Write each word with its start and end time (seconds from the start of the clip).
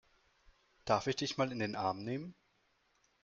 Darf 0.85 1.05
ich 1.05 1.15
dich 1.17 1.37
mal 1.37 1.51
in 1.51 1.59
den 1.59 1.75
Arm 1.75 2.03
nehmen? 2.03 2.33